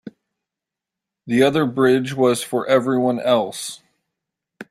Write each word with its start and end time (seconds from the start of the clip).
The 1.27 1.43
other 1.43 1.67
bridge 1.67 2.15
was 2.15 2.41
for 2.41 2.65
everyone 2.65 3.19
else. 3.19 3.83